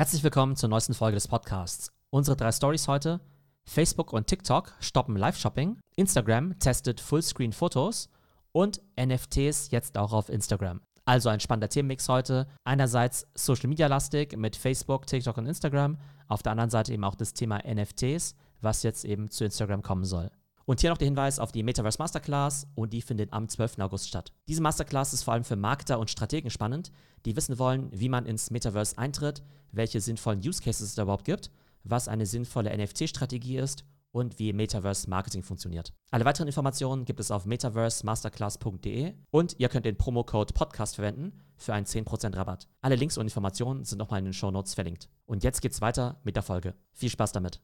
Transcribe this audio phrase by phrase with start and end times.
[0.00, 1.92] Herzlich willkommen zur neuesten Folge des Podcasts.
[2.08, 3.20] Unsere drei Stories heute:
[3.66, 8.08] Facebook und TikTok stoppen Live-Shopping, Instagram testet Fullscreen-Fotos
[8.52, 10.80] und NFTs jetzt auch auf Instagram.
[11.04, 12.46] Also ein spannender Themenmix heute.
[12.64, 15.98] Einerseits Social Media lastig mit Facebook, TikTok und Instagram.
[16.28, 20.06] Auf der anderen Seite eben auch das Thema NFTs, was jetzt eben zu Instagram kommen
[20.06, 20.30] soll.
[20.70, 23.80] Und hier noch der Hinweis auf die Metaverse Masterclass und die findet am 12.
[23.80, 24.32] August statt.
[24.46, 26.92] Diese Masterclass ist vor allem für Marketer und Strategen spannend,
[27.24, 31.24] die wissen wollen, wie man ins Metaverse eintritt, welche sinnvollen Use Cases es da überhaupt
[31.24, 31.50] gibt,
[31.82, 35.92] was eine sinnvolle NFT-Strategie ist und wie Metaverse Marketing funktioniert.
[36.12, 41.74] Alle weiteren Informationen gibt es auf metaversemasterclass.de und ihr könnt den Promocode Podcast verwenden für
[41.74, 42.68] einen 10% Rabatt.
[42.80, 45.08] Alle Links und Informationen sind nochmal in den Show Notes verlinkt.
[45.26, 46.76] Und jetzt geht's weiter mit der Folge.
[46.92, 47.60] Viel Spaß damit.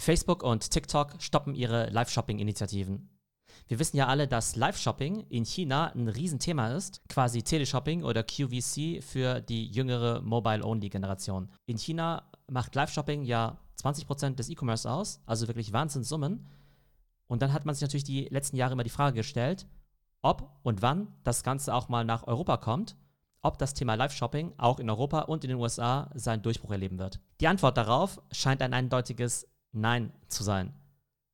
[0.00, 3.10] Facebook und TikTok stoppen ihre Live-Shopping-Initiativen.
[3.68, 9.02] Wir wissen ja alle, dass Live-Shopping in China ein Riesenthema ist, quasi Teleshopping oder QVC
[9.02, 11.50] für die jüngere Mobile-Only-Generation.
[11.66, 16.46] In China macht Live-Shopping ja 20% des E-Commerce aus, also wirklich Wahnsinnssummen.
[17.28, 19.66] Und dann hat man sich natürlich die letzten Jahre immer die Frage gestellt,
[20.22, 22.96] ob und wann das Ganze auch mal nach Europa kommt,
[23.42, 27.20] ob das Thema Live-Shopping auch in Europa und in den USA seinen Durchbruch erleben wird.
[27.40, 30.72] Die Antwort darauf scheint ein eindeutiges Nein zu sein.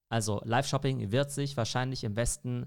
[0.08, 2.66] Also Live-Shopping wird sich wahrscheinlich im Westen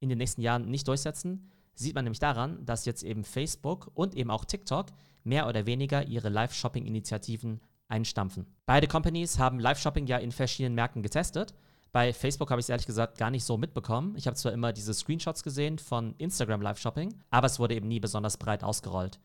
[0.00, 1.50] in den nächsten Jahren nicht durchsetzen.
[1.74, 4.86] Sieht man nämlich daran, dass jetzt eben Facebook und eben auch TikTok
[5.24, 8.46] mehr oder weniger ihre Live-Shopping-Initiativen einstampfen.
[8.64, 11.54] Beide Companies haben Live-Shopping ja in verschiedenen Märkten getestet.
[11.92, 14.14] Bei Facebook habe ich es ehrlich gesagt gar nicht so mitbekommen.
[14.16, 18.00] Ich habe zwar immer diese Screenshots gesehen von Instagram Live-Shopping, aber es wurde eben nie
[18.00, 19.18] besonders breit ausgerollt.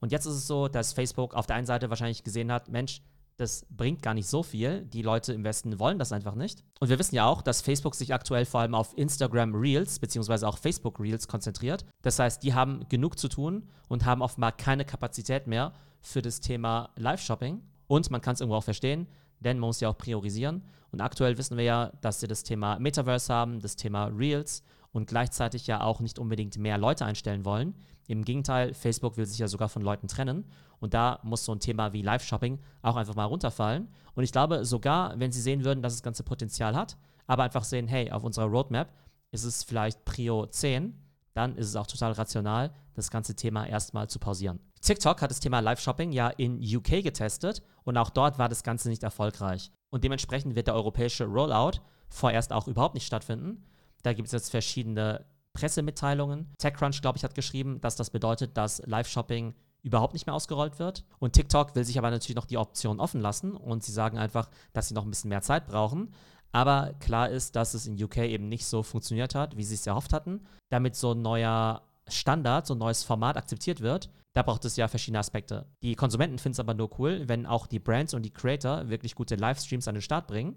[0.00, 3.02] Und jetzt ist es so, dass Facebook auf der einen Seite wahrscheinlich gesehen hat, Mensch,
[3.38, 4.84] das bringt gar nicht so viel.
[4.84, 6.64] Die Leute im Westen wollen das einfach nicht.
[6.80, 10.46] Und wir wissen ja auch, dass Facebook sich aktuell vor allem auf Instagram Reels beziehungsweise
[10.46, 11.86] auch Facebook Reels konzentriert.
[12.02, 16.40] Das heißt, die haben genug zu tun und haben offenbar keine Kapazität mehr für das
[16.40, 17.62] Thema Live-Shopping.
[17.86, 19.06] Und man kann es irgendwo auch verstehen,
[19.38, 20.64] denn man muss ja auch priorisieren.
[20.90, 25.06] Und aktuell wissen wir ja, dass sie das Thema Metaverse haben, das Thema Reels und
[25.06, 27.74] gleichzeitig ja auch nicht unbedingt mehr Leute einstellen wollen.
[28.06, 30.44] Im Gegenteil, Facebook will sich ja sogar von Leuten trennen.
[30.80, 33.88] Und da muss so ein Thema wie Live-Shopping auch einfach mal runterfallen.
[34.14, 36.96] Und ich glaube, sogar wenn sie sehen würden, dass das ganze Potenzial hat,
[37.26, 38.92] aber einfach sehen, hey, auf unserer Roadmap
[39.30, 40.94] ist es vielleicht Prio 10,
[41.34, 44.58] dann ist es auch total rational, das ganze Thema erstmal zu pausieren.
[44.80, 48.88] TikTok hat das Thema Live-Shopping ja in UK getestet und auch dort war das Ganze
[48.88, 49.70] nicht erfolgreich.
[49.90, 53.64] Und dementsprechend wird der europäische Rollout vorerst auch überhaupt nicht stattfinden.
[54.02, 56.52] Da gibt es jetzt verschiedene Pressemitteilungen.
[56.58, 61.04] TechCrunch, glaube ich, hat geschrieben, dass das bedeutet, dass Live-Shopping überhaupt nicht mehr ausgerollt wird.
[61.18, 64.50] Und TikTok will sich aber natürlich noch die Option offen lassen und sie sagen einfach,
[64.72, 66.12] dass sie noch ein bisschen mehr Zeit brauchen.
[66.52, 69.86] Aber klar ist, dass es in UK eben nicht so funktioniert hat, wie sie es
[69.86, 70.46] erhofft hatten.
[70.70, 74.88] Damit so ein neuer Standard, so ein neues Format akzeptiert wird, da braucht es ja
[74.88, 75.66] verschiedene Aspekte.
[75.82, 79.14] Die Konsumenten finden es aber nur cool, wenn auch die Brands und die Creator wirklich
[79.14, 80.54] gute Livestreams an den Start bringen.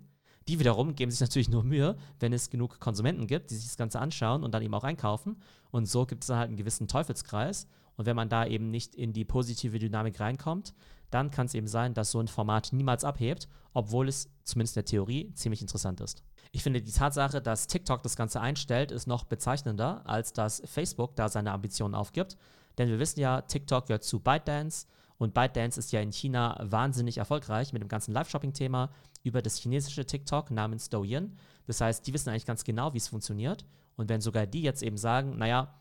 [0.47, 3.77] Die wiederum geben sich natürlich nur Mühe, wenn es genug Konsumenten gibt, die sich das
[3.77, 5.41] Ganze anschauen und dann eben auch einkaufen.
[5.69, 7.67] Und so gibt es dann halt einen gewissen Teufelskreis.
[7.95, 10.73] Und wenn man da eben nicht in die positive Dynamik reinkommt,
[11.11, 14.81] dann kann es eben sein, dass so ein Format niemals abhebt, obwohl es zumindest in
[14.81, 16.23] der Theorie ziemlich interessant ist.
[16.51, 21.15] Ich finde die Tatsache, dass TikTok das Ganze einstellt, ist noch bezeichnender, als dass Facebook
[21.15, 22.37] da seine Ambitionen aufgibt.
[22.77, 24.87] Denn wir wissen ja, TikTok gehört zu ByteDance
[25.21, 28.89] und ByteDance ist ja in China wahnsinnig erfolgreich mit dem ganzen Live-Shopping-Thema
[29.21, 31.37] über das chinesische TikTok namens Douyin.
[31.67, 33.63] Das heißt, die wissen eigentlich ganz genau, wie es funktioniert.
[33.95, 35.79] Und wenn sogar die jetzt eben sagen, naja,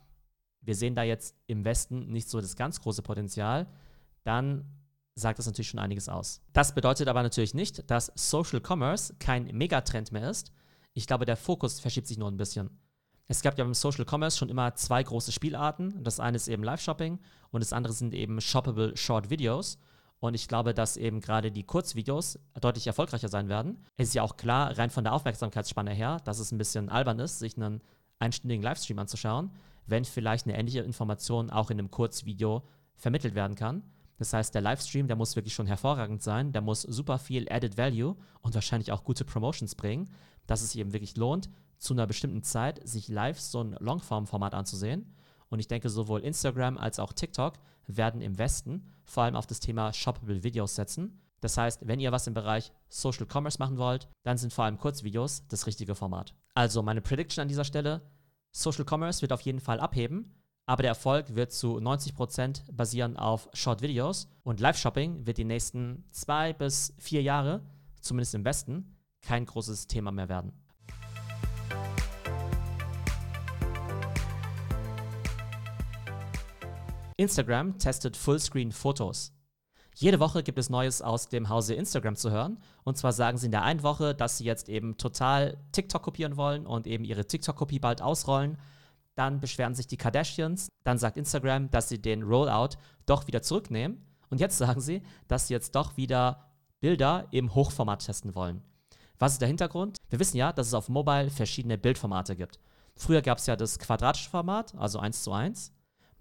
[0.61, 3.67] wir sehen da jetzt im Westen nicht so das ganz große Potenzial,
[4.25, 4.67] dann
[5.15, 6.43] sagt das natürlich schon einiges aus.
[6.53, 10.53] Das bedeutet aber natürlich nicht, dass Social Commerce kein Megatrend mehr ist.
[10.93, 12.69] Ich glaube, der Fokus verschiebt sich nur ein bisschen.
[13.31, 16.03] Es gab ja beim Social Commerce schon immer zwei große Spielarten.
[16.03, 17.21] Das eine ist eben Live-Shopping
[17.53, 19.79] und das andere sind eben shoppable Short Videos.
[20.19, 23.79] Und ich glaube, dass eben gerade die Kurzvideos deutlich erfolgreicher sein werden.
[23.97, 27.21] Es ist ja auch klar, rein von der Aufmerksamkeitsspanne her, dass es ein bisschen albern
[27.21, 27.81] ist, sich einen
[28.19, 29.53] einstündigen Livestream anzuschauen,
[29.87, 32.65] wenn vielleicht eine ähnliche Information auch in einem Kurzvideo
[32.97, 33.85] vermittelt werden kann.
[34.19, 37.79] Das heißt, der Livestream, der muss wirklich schon hervorragend sein, der muss super viel Added
[37.79, 40.11] Value und wahrscheinlich auch gute Promotions bringen,
[40.47, 41.49] dass es sich eben wirklich lohnt,
[41.79, 45.15] zu einer bestimmten Zeit sich live so ein Longform-Format anzusehen.
[45.49, 47.55] Und ich denke, sowohl Instagram als auch TikTok
[47.87, 51.21] werden im Westen vor allem auf das Thema Shoppable Videos setzen.
[51.41, 54.79] Das heißt, wenn ihr was im Bereich Social Commerce machen wollt, dann sind vor allem
[54.79, 56.35] Kurzvideos das richtige Format.
[56.55, 58.03] Also meine Prediction an dieser Stelle,
[58.53, 60.35] Social Commerce wird auf jeden Fall abheben,
[60.67, 66.05] aber der Erfolg wird zu 90% basieren auf Short Videos und Live-Shopping wird die nächsten
[66.11, 67.63] zwei bis vier Jahre,
[68.01, 68.97] zumindest im Westen,
[69.31, 70.53] kein großes Thema mehr werden.
[77.17, 79.33] Instagram testet Fullscreen-Fotos.
[79.95, 82.59] Jede Woche gibt es Neues aus dem Hause Instagram zu hören.
[82.83, 86.37] Und zwar sagen sie in der einen Woche, dass sie jetzt eben total TikTok kopieren
[86.37, 88.59] wollen und eben ihre TikTok-Kopie bald ausrollen.
[89.15, 90.71] Dann beschweren sich die Kardashians.
[90.83, 94.05] Dann sagt Instagram, dass sie den Rollout doch wieder zurücknehmen.
[94.29, 96.51] Und jetzt sagen sie, dass sie jetzt doch wieder
[96.81, 98.65] Bilder im Hochformat testen wollen.
[99.21, 99.99] Was ist der Hintergrund?
[100.09, 102.59] Wir wissen ja, dass es auf Mobile verschiedene Bildformate gibt.
[102.97, 105.75] Früher gab es ja das quadratische Format, also 1 zu 1.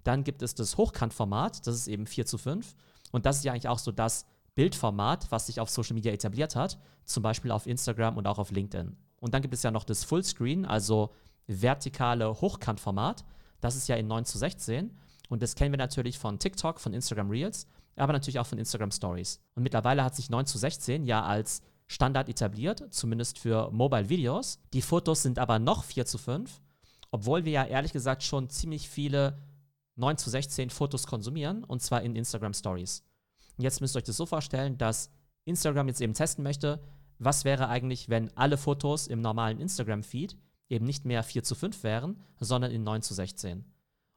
[0.04, 2.76] Dann gibt es das Hochkantformat, das ist eben 4 zu 5.
[3.12, 6.58] Und das ist ja eigentlich auch so das Bildformat, was sich auf Social Media etabliert
[6.58, 8.98] hat, zum Beispiel auf Instagram und auch auf LinkedIn.
[9.22, 11.14] Und dann gibt es ja noch das Fullscreen, also
[11.48, 13.24] vertikale Hochkantformat.
[13.62, 14.94] Das ist ja in 9 zu 16.
[15.30, 17.66] Und das kennen wir natürlich von TikTok, von Instagram Reels,
[17.96, 19.40] aber natürlich auch von Instagram Stories.
[19.56, 24.60] Und mittlerweile hat sich 9 zu 16 ja als Standard etabliert, zumindest für Mobile Videos.
[24.74, 26.62] Die Fotos sind aber noch 4 zu 5,
[27.12, 29.40] obwohl wir ja ehrlich gesagt schon ziemlich viele
[29.96, 33.04] 9 zu 16 Fotos konsumieren, und zwar in Instagram Stories.
[33.58, 35.10] Und jetzt müsst ihr euch das so vorstellen, dass
[35.46, 36.80] Instagram jetzt eben testen möchte,
[37.18, 40.38] was wäre eigentlich, wenn alle Fotos im normalen Instagram-Feed
[40.70, 43.66] eben nicht mehr 4 zu 5 wären, sondern in 9 zu 16.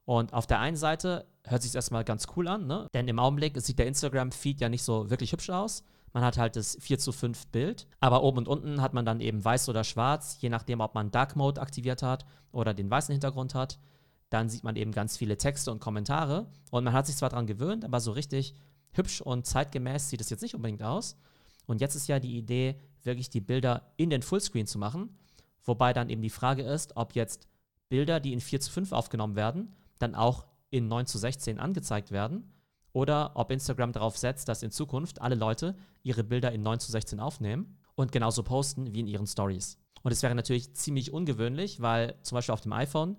[0.05, 2.87] Und auf der einen Seite hört sich erstmal ganz cool an, ne?
[2.93, 5.83] denn im Augenblick sieht der Instagram-Feed ja nicht so wirklich hübsch aus.
[6.13, 9.19] Man hat halt das 4 zu 5 Bild, aber oben und unten hat man dann
[9.19, 13.11] eben weiß oder schwarz, je nachdem, ob man Dark Mode aktiviert hat oder den weißen
[13.11, 13.79] Hintergrund hat
[14.33, 16.47] dann sieht man eben ganz viele Texte und Kommentare.
[16.71, 18.55] Und man hat sich zwar daran gewöhnt, aber so richtig
[18.93, 21.17] hübsch und zeitgemäß sieht es jetzt nicht unbedingt aus.
[21.67, 25.15] Und jetzt ist ja die Idee, wirklich die Bilder in den Fullscreen zu machen.
[25.63, 27.47] Wobei dann eben die Frage ist, ob jetzt
[27.89, 32.09] Bilder, die in 4 zu 5 aufgenommen werden, dann auch in 9 zu 16 angezeigt
[32.09, 32.51] werden.
[32.93, 36.91] Oder ob Instagram darauf setzt, dass in Zukunft alle Leute ihre Bilder in 9 zu
[36.91, 39.77] 16 aufnehmen und genauso posten wie in ihren Stories.
[40.03, 43.17] Und es wäre natürlich ziemlich ungewöhnlich, weil zum Beispiel auf dem iPhone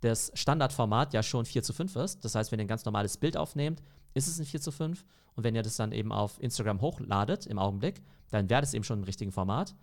[0.00, 2.24] das Standardformat ja schon 4 zu 5 ist.
[2.24, 3.82] Das heißt, wenn ihr ein ganz normales Bild aufnehmt,
[4.14, 5.04] ist es ein 4 zu 5.
[5.34, 8.84] Und wenn ihr das dann eben auf Instagram hochladet im Augenblick, dann wäre das eben
[8.84, 9.74] schon im richtigen Format.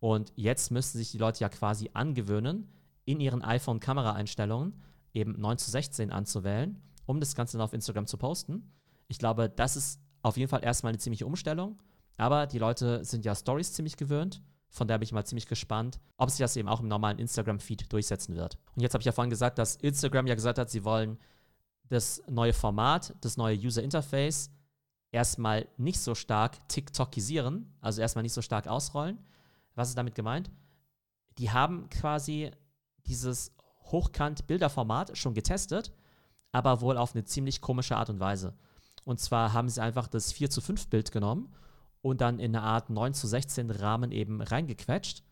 [0.00, 2.70] Und jetzt müssten sich die Leute ja quasi angewöhnen,
[3.04, 4.74] in ihren iPhone-Kameraeinstellungen
[5.14, 8.72] eben 9 zu 16 anzuwählen, um das Ganze dann auf Instagram zu posten.
[9.08, 11.80] Ich glaube, das ist auf jeden Fall erstmal eine ziemliche Umstellung.
[12.16, 14.42] Aber die Leute sind ja Stories ziemlich gewöhnt
[14.76, 17.92] von der bin ich mal ziemlich gespannt, ob sich das eben auch im normalen Instagram-Feed
[17.92, 18.58] durchsetzen wird.
[18.74, 21.18] Und jetzt habe ich ja vorhin gesagt, dass Instagram ja gesagt hat, sie wollen
[21.88, 24.50] das neue Format, das neue User Interface
[25.12, 29.18] erstmal nicht so stark TikTokisieren, also erstmal nicht so stark ausrollen.
[29.74, 30.50] Was ist damit gemeint?
[31.38, 32.50] Die haben quasi
[33.06, 33.52] dieses
[33.84, 35.92] Hochkant-Bilderformat schon getestet,
[36.52, 38.54] aber wohl auf eine ziemlich komische Art und Weise.
[39.06, 41.54] Und zwar haben sie einfach das 4 zu 5 Bild genommen
[42.02, 45.22] und dann in eine Art 9 zu 16 Rahmen eben reingequetscht.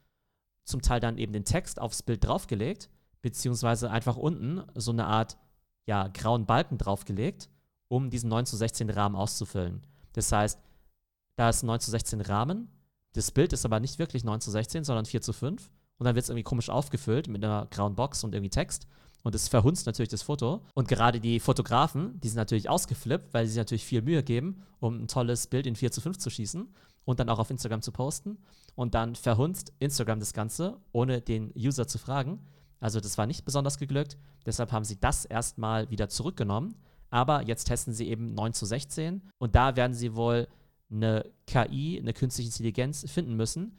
[0.65, 2.89] Zum Teil dann eben den Text aufs Bild draufgelegt,
[3.21, 5.37] beziehungsweise einfach unten so eine Art
[5.87, 7.51] ja, grauen Balken draufgelegt,
[7.89, 9.83] um diesen 9 zu 16 Rahmen auszufüllen.
[10.13, 10.61] Das heißt,
[11.37, 12.71] da ist ein 9 zu 16 Rahmen,
[13.13, 15.69] das Bild ist aber nicht wirklich 9 zu 16, sondern 4 zu 5
[15.99, 18.87] und dann wird es irgendwie komisch aufgefüllt mit einer grauen Box und irgendwie Text
[19.25, 20.61] und es verhunzt natürlich das Foto.
[20.75, 24.63] Und gerade die Fotografen, die sind natürlich ausgeflippt, weil sie sich natürlich viel Mühe geben,
[24.81, 26.69] um ein tolles Bild in 4 zu 5 zu schießen
[27.07, 28.37] und dann auch auf Instagram zu posten.
[28.77, 32.39] Und dann verhunzt Instagram das Ganze, ohne den User zu fragen.
[32.81, 34.19] Also das war nicht besonders geglückt.
[34.45, 36.75] Deshalb haben sie das erstmal wieder zurückgenommen.
[37.09, 40.49] Aber jetzt testen sie eben 9 zu 16 und da werden sie wohl
[40.91, 43.79] eine KI, eine künstliche Intelligenz finden müssen,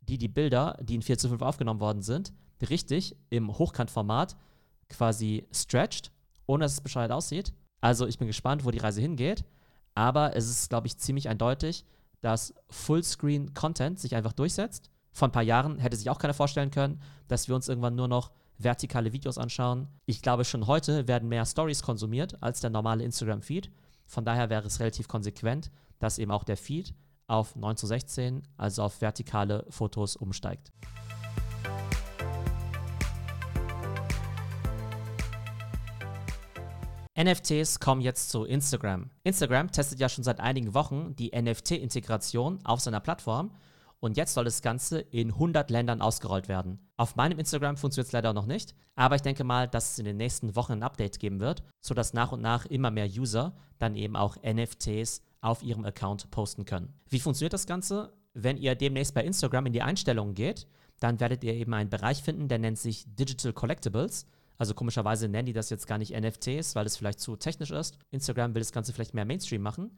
[0.00, 2.32] die die Bilder, die in 4 zu 5 aufgenommen worden sind,
[2.70, 4.36] richtig im Hochkantformat
[4.88, 6.12] quasi stretched,
[6.46, 7.52] ohne dass es bescheuert aussieht.
[7.80, 9.44] Also ich bin gespannt, wo die Reise hingeht.
[9.94, 11.84] Aber es ist, glaube ich, ziemlich eindeutig,
[12.20, 14.90] dass Fullscreen-Content sich einfach durchsetzt.
[15.12, 18.08] Vor ein paar Jahren hätte sich auch keiner vorstellen können, dass wir uns irgendwann nur
[18.08, 19.88] noch vertikale Videos anschauen.
[20.04, 23.70] Ich glaube, schon heute werden mehr Stories konsumiert als der normale Instagram-Feed.
[24.06, 26.94] Von daher wäre es relativ konsequent, dass eben auch der Feed
[27.26, 30.72] auf 9 zu 16, also auf vertikale Fotos umsteigt.
[37.18, 39.08] NFTs kommen jetzt zu Instagram.
[39.22, 43.52] Instagram testet ja schon seit einigen Wochen die NFT-Integration auf seiner Plattform
[44.00, 46.78] und jetzt soll das Ganze in 100 Ländern ausgerollt werden.
[46.98, 50.04] Auf meinem Instagram funktioniert es leider noch nicht, aber ich denke mal, dass es in
[50.04, 53.94] den nächsten Wochen ein Update geben wird, sodass nach und nach immer mehr User dann
[53.94, 56.92] eben auch NFTs auf ihrem Account posten können.
[57.08, 58.12] Wie funktioniert das Ganze?
[58.34, 60.66] Wenn ihr demnächst bei Instagram in die Einstellungen geht,
[61.00, 64.26] dann werdet ihr eben einen Bereich finden, der nennt sich Digital Collectibles.
[64.58, 67.98] Also komischerweise nennen die das jetzt gar nicht NFTs, weil es vielleicht zu technisch ist.
[68.10, 69.90] Instagram will das Ganze vielleicht mehr Mainstream machen.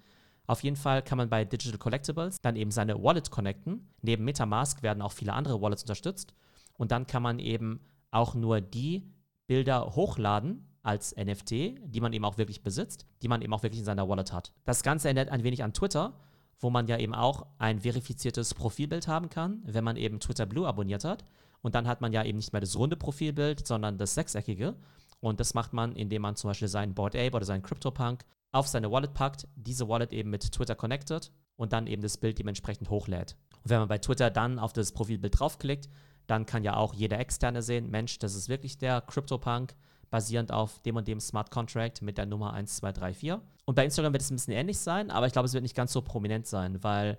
[0.47, 3.89] Auf jeden Fall kann man bei Digital Collectibles dann eben seine Wallet connecten.
[4.03, 6.35] Neben Metamask werden auch viele andere Wallets unterstützt.
[6.75, 9.13] Und dann kann man eben auch nur die
[9.47, 13.81] Bilder hochladen, als NFT, die man eben auch wirklich besitzt, die man eben auch wirklich
[13.81, 14.53] in seiner Wallet hat.
[14.65, 16.15] Das Ganze erinnert ein wenig an Twitter,
[16.61, 20.67] wo man ja eben auch ein verifiziertes Profilbild haben kann, wenn man eben Twitter Blue
[20.67, 21.25] abonniert hat.
[21.63, 24.77] Und dann hat man ja eben nicht mehr das runde Profilbild, sondern das sechseckige.
[25.21, 28.67] Und das macht man, indem man zum Beispiel seinen Board Ape oder seinen CryptoPunk auf
[28.67, 32.89] seine Wallet packt, diese Wallet eben mit Twitter connected und dann eben das Bild dementsprechend
[32.89, 33.37] hochlädt.
[33.63, 35.89] Und wenn man bei Twitter dann auf das Profilbild draufklickt,
[36.27, 39.75] dann kann ja auch jeder Externe sehen, Mensch, das ist wirklich der CryptoPunk,
[40.11, 43.35] basierend auf dem und dem Smart Contract mit der Nummer 1234.
[43.67, 45.77] Und bei Instagram wird es ein bisschen ähnlich sein, aber ich glaube, es wird nicht
[45.77, 47.19] ganz so prominent sein, weil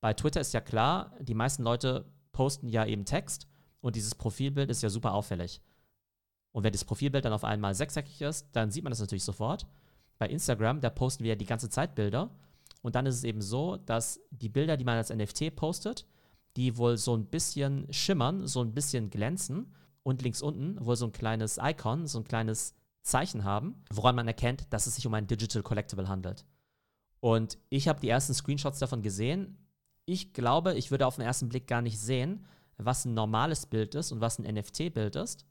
[0.00, 3.48] bei Twitter ist ja klar, die meisten Leute posten ja eben Text
[3.84, 5.60] und dieses Profilbild ist ja super auffällig.
[6.52, 9.66] Und wenn das Profilbild dann auf einmal sechseckig ist, dann sieht man das natürlich sofort.
[10.16, 12.30] Bei Instagram, da posten wir ja die ganze Zeit Bilder.
[12.80, 16.06] Und dann ist es eben so, dass die Bilder, die man als NFT postet,
[16.56, 21.04] die wohl so ein bisschen schimmern, so ein bisschen glänzen und links unten wohl so
[21.04, 25.12] ein kleines Icon, so ein kleines Zeichen haben, woran man erkennt, dass es sich um
[25.12, 26.46] ein Digital Collectible handelt.
[27.20, 29.58] Und ich habe die ersten Screenshots davon gesehen.
[30.06, 32.46] Ich glaube, ich würde auf den ersten Blick gar nicht sehen,
[32.78, 35.46] was ein normales Bild ist und was ein NFT-Bild ist.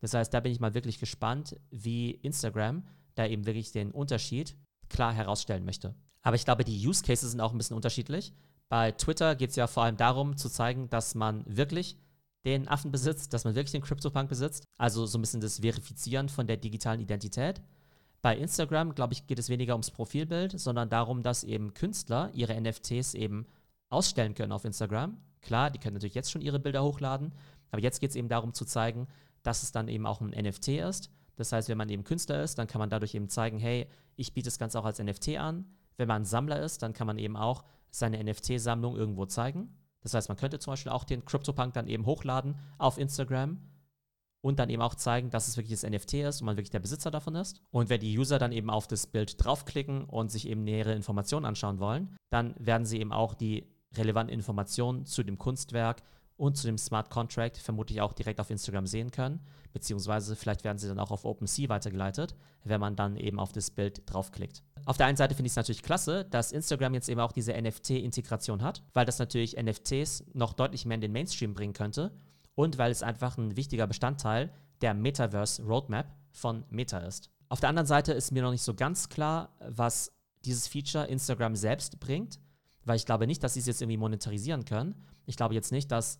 [0.00, 4.56] Das heißt, da bin ich mal wirklich gespannt, wie Instagram da eben wirklich den Unterschied
[4.88, 5.94] klar herausstellen möchte.
[6.22, 8.32] Aber ich glaube, die Use Cases sind auch ein bisschen unterschiedlich.
[8.68, 11.96] Bei Twitter geht es ja vor allem darum, zu zeigen, dass man wirklich
[12.44, 14.64] den Affen besitzt, dass man wirklich den CryptoPunk besitzt.
[14.76, 17.60] Also so ein bisschen das Verifizieren von der digitalen Identität.
[18.20, 22.60] Bei Instagram, glaube ich, geht es weniger ums Profilbild, sondern darum, dass eben Künstler ihre
[22.60, 23.46] NFTs eben
[23.90, 25.16] ausstellen können auf Instagram.
[25.40, 27.32] Klar, die können natürlich jetzt schon ihre Bilder hochladen,
[27.70, 29.06] aber jetzt geht es eben darum zu zeigen,
[29.42, 31.10] dass es dann eben auch ein NFT ist.
[31.36, 34.34] Das heißt, wenn man eben Künstler ist, dann kann man dadurch eben zeigen, hey, ich
[34.34, 35.66] biete das Ganze auch als NFT an.
[35.96, 39.76] Wenn man Sammler ist, dann kann man eben auch seine NFT-Sammlung irgendwo zeigen.
[40.00, 43.58] Das heißt, man könnte zum Beispiel auch den CryptoPunk dann eben hochladen auf Instagram
[44.40, 46.78] und dann eben auch zeigen, dass es wirklich das NFT ist und man wirklich der
[46.80, 47.60] Besitzer davon ist.
[47.70, 51.46] Und wenn die User dann eben auf das Bild draufklicken und sich eben nähere Informationen
[51.46, 53.66] anschauen wollen, dann werden sie eben auch die
[53.96, 56.02] relevanten Informationen zu dem Kunstwerk
[56.36, 59.40] und zu dem Smart Contract vermutlich auch direkt auf Instagram sehen können,
[59.72, 63.70] beziehungsweise vielleicht werden sie dann auch auf OpenSea weitergeleitet, wenn man dann eben auf das
[63.70, 64.62] Bild draufklickt.
[64.86, 67.60] Auf der einen Seite finde ich es natürlich klasse, dass Instagram jetzt eben auch diese
[67.60, 72.12] NFT-Integration hat, weil das natürlich NFTs noch deutlich mehr in den Mainstream bringen könnte
[72.54, 77.30] und weil es einfach ein wichtiger Bestandteil der Metaverse Roadmap von Meta ist.
[77.48, 80.12] Auf der anderen Seite ist mir noch nicht so ganz klar, was
[80.44, 82.38] dieses Feature Instagram selbst bringt,
[82.88, 84.94] weil ich glaube nicht, dass sie es jetzt irgendwie monetarisieren können.
[85.26, 86.18] Ich glaube jetzt nicht, dass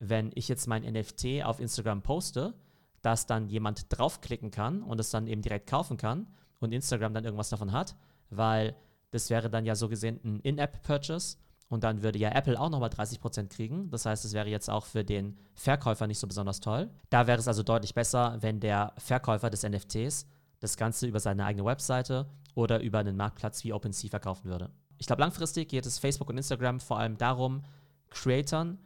[0.00, 2.54] wenn ich jetzt mein NFT auf Instagram poste,
[3.02, 6.26] dass dann jemand draufklicken kann und es dann eben direkt kaufen kann
[6.58, 7.96] und Instagram dann irgendwas davon hat,
[8.28, 8.74] weil
[9.10, 11.38] das wäre dann ja so gesehen ein In-App-Purchase
[11.68, 13.90] und dann würde ja Apple auch nochmal 30% kriegen.
[13.90, 16.90] Das heißt, es wäre jetzt auch für den Verkäufer nicht so besonders toll.
[17.08, 20.26] Da wäre es also deutlich besser, wenn der Verkäufer des NFTs
[20.58, 24.70] das Ganze über seine eigene Webseite oder über einen Marktplatz wie OpenSea verkaufen würde.
[25.00, 27.64] Ich glaube, langfristig geht es Facebook und Instagram vor allem darum,
[28.10, 28.78] Creatern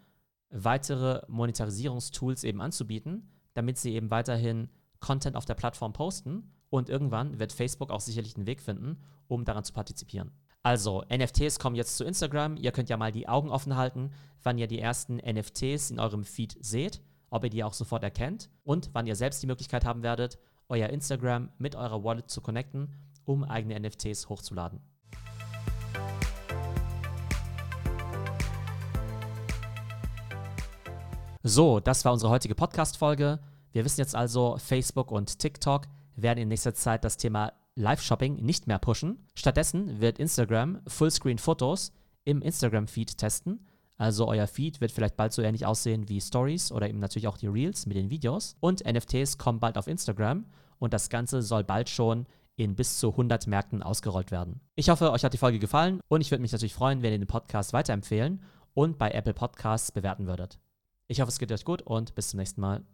[0.48, 4.68] weitere Monetarisierungstools eben anzubieten, damit sie eben weiterhin
[5.00, 9.44] Content auf der Plattform posten und irgendwann wird Facebook auch sicherlich einen Weg finden, um
[9.44, 10.30] daran zu partizipieren.
[10.62, 12.56] Also, NFTs kommen jetzt zu Instagram.
[12.56, 14.12] Ihr könnt ja mal die Augen offen halten,
[14.44, 18.50] wann ihr die ersten NFTs in eurem Feed seht, ob ihr die auch sofort erkennt
[18.62, 22.92] und wann ihr selbst die Möglichkeit haben werdet, euer Instagram mit eurer Wallet zu connecten,
[23.24, 24.80] um eigene NFTs hochzuladen.
[31.46, 33.38] So, das war unsere heutige Podcast-Folge.
[33.70, 35.82] Wir wissen jetzt also, Facebook und TikTok
[36.16, 39.18] werden in nächster Zeit das Thema Live-Shopping nicht mehr pushen.
[39.34, 41.92] Stattdessen wird Instagram Fullscreen-Fotos
[42.24, 43.66] im Instagram-Feed testen.
[43.98, 47.36] Also euer Feed wird vielleicht bald so ähnlich aussehen wie Stories oder eben natürlich auch
[47.36, 48.56] die Reels mit den Videos.
[48.60, 50.46] Und NFTs kommen bald auf Instagram
[50.78, 52.24] und das Ganze soll bald schon
[52.56, 54.62] in bis zu 100 Märkten ausgerollt werden.
[54.76, 57.18] Ich hoffe, euch hat die Folge gefallen und ich würde mich natürlich freuen, wenn ihr
[57.18, 60.58] den Podcast weiterempfehlen und bei Apple Podcasts bewerten würdet.
[61.06, 62.84] Ich hoffe, es geht euch gut und bis zum nächsten Mal.